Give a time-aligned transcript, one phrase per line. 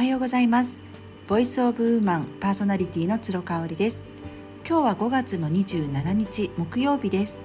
[0.00, 0.82] はようございます。
[1.28, 4.02] ボイスオブウーマンパーソナリティの鶴香織です。
[4.66, 7.38] 今日は5月の27日木曜日です。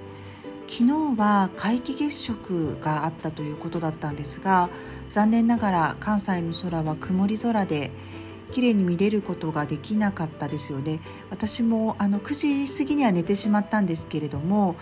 [0.66, 4.70] 昨日は皆既月食があったということだったんですが
[5.12, 7.92] 残念ながら関西の空は曇り空で
[8.52, 11.02] 綺麗に見れることができなかったですよね。
[11.32, 14.78] 私もあの9時過ぎには寝てしまったんですけれども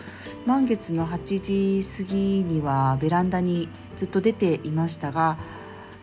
[0.45, 5.39] 満月の8時過ぎにはベランダにずっと出ていましたが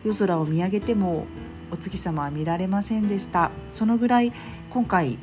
[0.03, 1.27] 夜空を見上げても
[1.71, 3.51] お月様は見られませんでした。
[3.71, 4.33] そのぐらい
[4.69, 5.17] 今回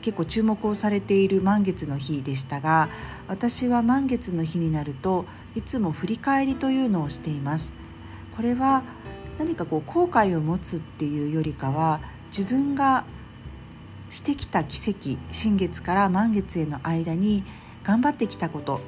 [0.00, 2.88] 結構注目をされている満月の日でしたが
[3.26, 7.74] 私は満月の日になるといつも振り返りというのをしています。
[8.36, 8.84] これは
[9.38, 13.04] 何かこう後悔を持つっていうよりかは自分が
[14.10, 17.44] してきた奇跡新月から満月への間に
[17.84, 18.80] 頑張ってきたこと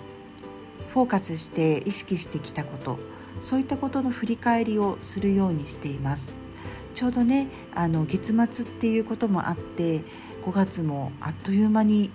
[0.89, 2.98] フォーカスして意識してきたこと
[3.41, 6.50] そういったことの振り返りをするようにしています。
[6.94, 10.02] ちょうどねあの月末っていうこともあって
[10.44, 12.10] 5月もあっという間に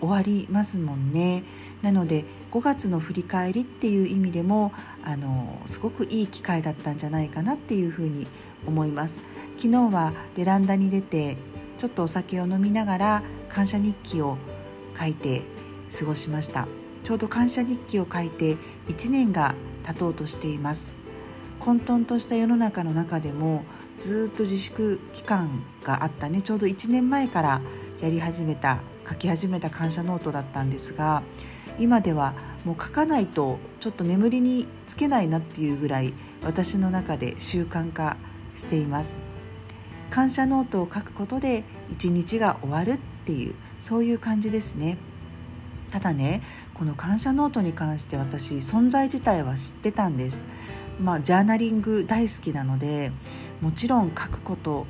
[0.00, 1.44] 終わりますもんね。
[1.82, 8.26] なので5月の振り返りっていう意味でもあのすごくいい機会だったんじゃないかなっていうふうに
[8.66, 9.20] 思います。
[9.56, 11.36] 昨日はベランダに出て
[11.78, 14.36] ちょっとお酒を飲みながら感謝日記を
[14.98, 15.42] 書いて
[15.98, 16.68] 過ごしました。
[17.02, 18.56] ちょうど感謝日記を書いて
[18.88, 20.92] 1年が経とうとしています。
[21.60, 23.64] 混沌とした世の中の中でも
[23.98, 26.42] ずっと自粛期間があったね。
[26.42, 27.60] ちょうど1年前から
[28.00, 31.22] やり始めた書き始めた感謝ノートだったんですが
[31.78, 38.16] 今ではもう書かないとちょっと眠りにつけないなっていうぐらい私の中で習慣化
[38.54, 39.16] しています。
[40.10, 44.96] 感謝ノートを書くことで一日が終わるっていうそういう感じですね。
[45.90, 46.40] ただね
[46.74, 50.44] この感謝ノートに関して私存在自体は知ってたんです。
[51.00, 53.10] まあジャーナリング大好きなので
[53.60, 54.86] もちろん書くこと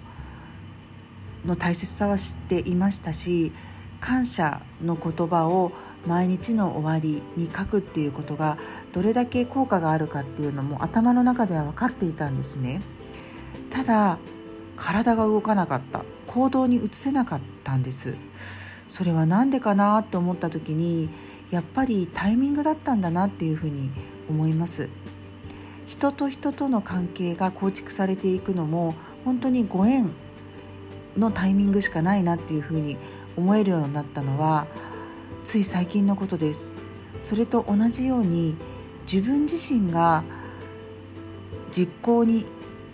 [1.44, 3.52] の大切さは知っていましたし
[4.00, 5.72] 感謝の言葉を
[6.06, 8.58] 毎日の終わりに書くっていうことが
[8.92, 12.82] どれだけ効果があるかっていうのも頭の中では分かっていたんですね。
[13.70, 14.18] ただ
[14.76, 18.16] 体が動かなかった行動に移せなかったんです。
[18.86, 21.08] それは何でかなって思った時に
[21.50, 23.90] やっぱりタイミングだったんだなっていうふうに
[24.28, 24.90] 思います。
[25.86, 30.10] 人と人との関係が構築されていくのも本当にご縁
[31.16, 32.96] のタイミングしかないなっていうふうに
[33.36, 34.66] 思えるようになったのは
[35.44, 36.72] つい最近のことです。
[37.20, 38.56] それと同じように
[39.10, 40.24] 自分自身が
[41.70, 42.44] 実行に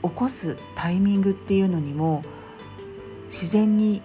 [0.02, 2.22] 起こすタイミングっていうのにも
[3.26, 4.02] 自然に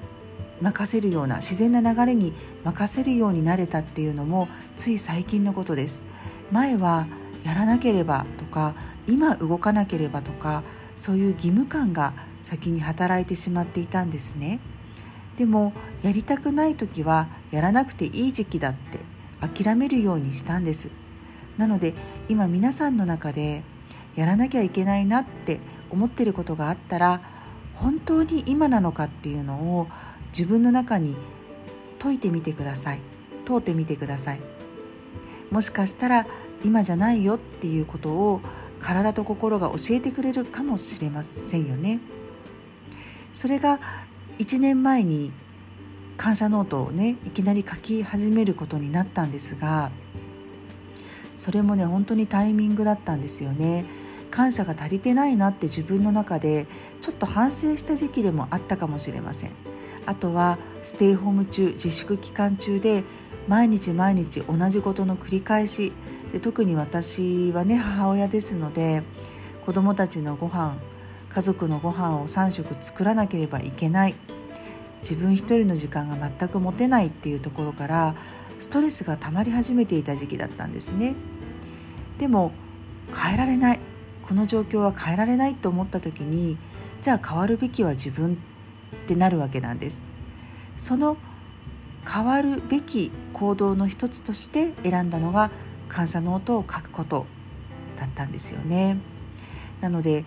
[0.61, 6.01] 任せるような自然な流れに任せるようになれたっていうのもつい最近のことです。
[6.51, 7.07] 前は
[7.45, 8.75] やらなければとか
[9.07, 10.63] 今動かなければとか
[10.97, 14.59] そういう義務感が先に働いてしまっていたんですね。
[15.37, 18.99] でもやりたくない時はやらなくていい時期だって
[19.41, 20.91] 諦めるようにしたんです。
[21.57, 21.93] なので
[22.29, 23.63] 今皆さんの中で
[24.15, 27.21] やらなきゃいけないなって思ってることがあったら
[27.75, 29.87] 本当に今なのかっていうのを
[30.29, 31.15] 自分の中に
[31.99, 33.01] 解いてみてください。
[33.45, 34.39] 問うてみてください。
[35.51, 36.27] もしかしたら
[36.65, 38.41] 今じゃないよっていうことを
[38.79, 41.99] 体と心が教えてくれるかもしれませんよね。
[43.33, 43.79] それが
[44.39, 45.31] 1年前に
[46.17, 49.91] 感謝ノートをねいきなり書き始めることになったんですが
[51.35, 53.85] それもね本当にタイミングだったんですよね。
[54.31, 56.67] 感謝が足りてないなって自分の中で
[56.99, 59.51] ちょっと反省した時期でもあったかもしれません。
[60.05, 63.03] あとはステイホーム中自粛期間中で
[63.47, 65.93] 毎日毎日同じことの繰り返し
[66.35, 69.03] で特に私はね母親ですので
[69.65, 70.75] 子どもたちのご飯
[71.29, 74.15] 家族のご飯を3食作らなければいけない。
[75.01, 78.15] 自分一人の時間が全く持てないっていうところから
[78.59, 81.15] ストレスが溜まり始めていた時期だったんですね。
[82.17, 82.51] でも
[83.15, 83.79] 変えられない。
[84.27, 86.57] この状況は変えられないと思った時に
[87.01, 90.01] じゃあ変わるべきは自分ってなるわけなんです。
[90.77, 91.15] その
[92.05, 95.49] 変わるべき行動の一つとして選んだのが
[95.87, 97.25] 感謝ノートを書くこと
[97.97, 98.97] だったんですよね。
[99.81, 100.25] なので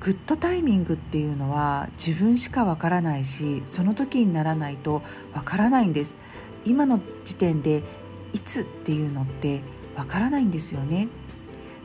[0.00, 5.02] グッドタイミングっていうのは自分しかわからないしその時にならないと
[5.34, 6.16] わからないんです。
[6.64, 7.82] 今の時点で
[8.32, 9.62] いつっていうのって
[9.96, 11.08] わからないんですよね。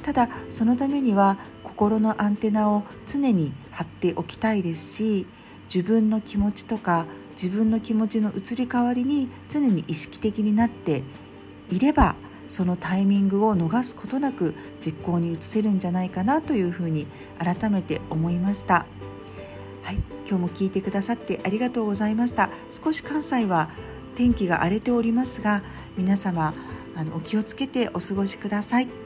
[0.04, 5.28] ただそのためには心のアンテナを常に張っておきたいですし
[5.74, 11.04] 自分の気持ちとか自分の気持ちの移り変わりに常に意識的になって
[11.72, 12.16] いれば
[12.48, 17.08] そのタイミングを逃すことなく実行に移せるんじゃないかなというふうに
[17.40, 18.86] 改めて思いました。
[19.82, 19.96] はい
[20.26, 22.50] 今日も聞いてくださってありがとうございました。
[22.72, 23.70] 少し関西は
[24.16, 25.64] 天気が荒れておりますが
[25.98, 26.54] 皆様
[26.96, 29.03] あのお気をつけてお過ごしください。